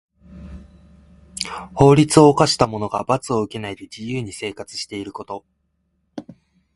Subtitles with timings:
[1.75, 5.45] 法律を犯した者が罰を受けないで自由に生活していること。